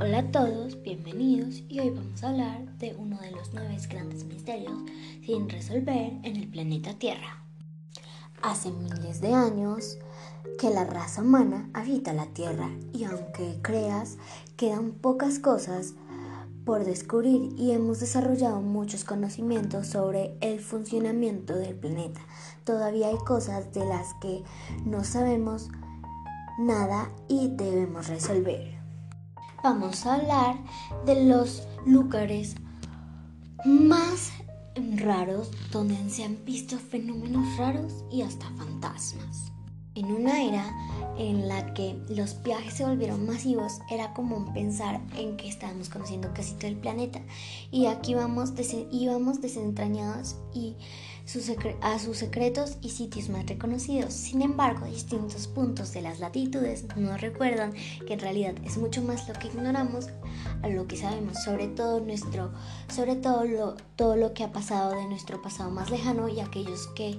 Hola 0.00 0.18
a 0.18 0.32
todos, 0.32 0.82
bienvenidos 0.82 1.62
y 1.68 1.78
hoy 1.78 1.90
vamos 1.90 2.24
a 2.24 2.30
hablar 2.30 2.66
de 2.78 2.96
uno 2.98 3.16
de 3.20 3.30
los 3.30 3.54
nueve 3.54 3.76
grandes 3.88 4.24
misterios 4.24 4.76
sin 5.24 5.48
resolver 5.48 6.14
en 6.24 6.34
el 6.34 6.48
planeta 6.48 6.94
Tierra. 6.94 7.44
Hace 8.42 8.72
miles 8.72 9.20
de 9.20 9.32
años 9.32 9.98
que 10.58 10.70
la 10.70 10.82
raza 10.82 11.22
humana 11.22 11.70
habita 11.74 12.12
la 12.12 12.26
Tierra 12.26 12.70
y 12.92 13.04
aunque 13.04 13.60
creas 13.62 14.18
quedan 14.56 14.90
pocas 14.90 15.38
cosas 15.38 15.94
por 16.64 16.84
descubrir 16.84 17.52
y 17.56 17.70
hemos 17.70 18.00
desarrollado 18.00 18.60
muchos 18.62 19.04
conocimientos 19.04 19.86
sobre 19.86 20.36
el 20.40 20.58
funcionamiento 20.58 21.54
del 21.54 21.76
planeta, 21.76 22.20
todavía 22.64 23.10
hay 23.10 23.18
cosas 23.18 23.72
de 23.72 23.84
las 23.84 24.12
que 24.14 24.42
no 24.84 25.04
sabemos 25.04 25.68
nada 26.58 27.12
y 27.28 27.46
debemos 27.54 28.08
resolver 28.08 28.83
vamos 29.64 30.04
a 30.04 30.16
hablar 30.16 30.58
de 31.06 31.24
los 31.24 31.66
lugares 31.86 32.54
más 33.64 34.30
raros 34.98 35.50
donde 35.72 35.96
se 36.10 36.22
han 36.22 36.44
visto 36.44 36.78
fenómenos 36.78 37.56
raros 37.56 38.04
y 38.12 38.20
hasta 38.20 38.44
fantasmas. 38.58 39.50
En 39.94 40.12
una 40.12 40.42
era 40.42 40.70
en 41.16 41.48
la 41.48 41.72
que 41.72 41.98
los 42.10 42.42
viajes 42.42 42.74
se 42.74 42.84
volvieron 42.84 43.26
masivos, 43.26 43.80
era 43.90 44.12
común 44.12 44.52
pensar 44.52 45.00
en 45.16 45.38
que 45.38 45.48
estábamos 45.48 45.88
conociendo 45.88 46.34
casi 46.34 46.54
todo 46.56 46.66
el 46.66 46.76
planeta 46.76 47.22
y 47.70 47.86
aquí 47.86 48.12
vamos 48.14 48.52
íbamos 48.90 49.40
desentrañados 49.40 50.36
y 50.52 50.76
a 51.80 51.98
sus 51.98 52.18
secretos 52.18 52.76
y 52.82 52.90
sitios 52.90 53.28
más 53.28 53.46
reconocidos. 53.46 54.12
Sin 54.12 54.42
embargo, 54.42 54.86
distintos 54.86 55.48
puntos 55.48 55.92
de 55.92 56.02
las 56.02 56.20
latitudes 56.20 56.84
nos 56.96 57.20
recuerdan 57.20 57.72
que 58.06 58.12
en 58.12 58.20
realidad 58.20 58.54
es 58.62 58.76
mucho 58.76 59.02
más 59.02 59.26
lo 59.26 59.34
que 59.34 59.48
ignoramos 59.48 60.08
a 60.62 60.68
lo 60.68 60.86
que 60.86 60.96
sabemos, 60.96 61.42
sobre 61.42 61.68
todo 61.68 62.00
nuestro, 62.00 62.52
sobre 62.88 63.16
todo 63.16 63.44
lo, 63.44 63.74
todo 63.96 64.16
lo 64.16 64.34
que 64.34 64.44
ha 64.44 64.52
pasado 64.52 64.94
de 64.94 65.06
nuestro 65.06 65.40
pasado 65.40 65.70
más 65.70 65.90
lejano 65.90 66.28
y 66.28 66.40
aquellos 66.40 66.86
que 66.88 67.18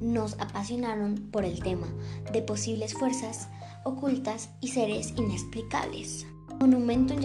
nos 0.00 0.34
apasionaron 0.34 1.16
por 1.30 1.44
el 1.44 1.60
tema 1.60 1.88
de 2.32 2.42
posibles 2.42 2.94
fuerzas 2.94 3.48
ocultas 3.84 4.50
y 4.60 4.68
seres 4.68 5.12
inexplicables. 5.16 6.26
Monumento 6.60 7.14
en 7.14 7.22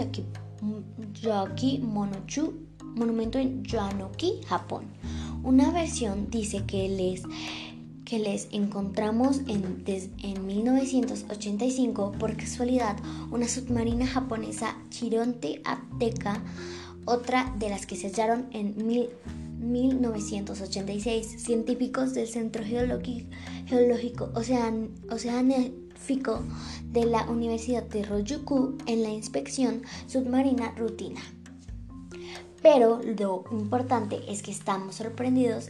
Yaki, 1.14 1.80
Monochu, 1.80 2.66
monumento 2.96 3.38
en 3.38 3.64
Yanoki, 3.64 4.42
Japón. 4.48 4.86
Una 5.46 5.70
versión 5.70 6.30
dice 6.32 6.64
que 6.66 6.90
les, 6.90 7.22
que 8.04 8.18
les 8.18 8.48
encontramos 8.52 9.42
en, 9.48 9.84
en 10.24 10.48
1985 10.48 12.14
por 12.14 12.36
casualidad 12.36 12.98
una 13.30 13.48
submarina 13.48 14.08
japonesa 14.08 14.76
Chironte 14.90 15.62
Ateca, 15.64 16.42
otra 17.06 17.54
de 17.60 17.70
las 17.70 17.86
que 17.86 17.96
se 17.96 18.08
hallaron 18.08 18.48
en 18.54 18.74
1986. 19.60 21.44
Científicos 21.44 22.16
del 22.16 22.28
Centro 22.28 22.64
Geológico, 22.64 23.30
Geológico 23.68 24.32
Oceanífico 25.12 26.42
de 26.92 27.06
la 27.06 27.30
Universidad 27.30 27.84
de 27.84 28.02
Ryukyu 28.02 28.80
en 28.88 29.04
la 29.04 29.10
inspección 29.10 29.84
submarina 30.08 30.72
rutina. 30.72 31.22
Pero 32.66 33.00
lo 33.04 33.44
importante 33.52 34.20
es 34.28 34.42
que 34.42 34.50
estamos 34.50 34.96
sorprendidos 34.96 35.70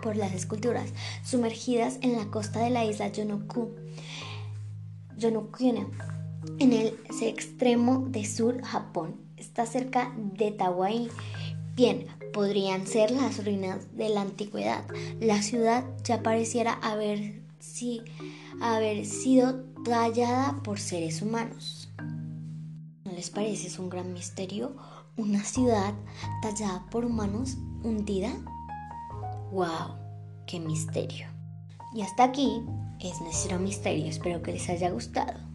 por 0.00 0.14
las 0.14 0.32
esculturas 0.32 0.92
sumergidas 1.24 1.98
en 2.02 2.12
la 2.12 2.26
costa 2.26 2.60
de 2.60 2.70
la 2.70 2.84
isla 2.84 3.08
Yonoku, 3.08 3.74
Yonokune, 5.18 5.88
en 6.60 6.72
el 6.72 6.96
extremo 7.20 8.06
de 8.10 8.24
sur 8.24 8.62
Japón. 8.62 9.16
Está 9.36 9.66
cerca 9.66 10.14
de 10.16 10.52
Tawai. 10.52 11.08
Bien, 11.74 12.06
podrían 12.32 12.86
ser 12.86 13.10
las 13.10 13.44
ruinas 13.44 13.96
de 13.96 14.10
la 14.10 14.20
antigüedad. 14.20 14.84
La 15.18 15.42
ciudad 15.42 15.82
ya 16.04 16.22
pareciera 16.22 16.74
haber, 16.74 17.42
haber 18.60 19.04
sido 19.04 19.64
tallada 19.84 20.60
por 20.62 20.78
seres 20.78 21.22
humanos. 21.22 21.90
¿No 23.10 23.16
les 23.16 23.30
parece? 23.30 23.66
Es 23.66 23.80
un 23.80 23.90
gran 23.90 24.12
misterio 24.12 24.76
una 25.16 25.42
ciudad 25.42 25.94
tallada 26.42 26.86
por 26.90 27.04
humanos 27.04 27.56
hundida? 27.82 28.30
¡Wow! 29.50 29.96
¡Qué 30.46 30.60
misterio! 30.60 31.26
Y 31.92 32.02
hasta 32.02 32.22
aquí 32.22 32.62
es 33.00 33.20
nuestro 33.20 33.58
misterio. 33.58 34.06
Espero 34.06 34.42
que 34.42 34.52
les 34.52 34.68
haya 34.68 34.90
gustado. 34.90 35.49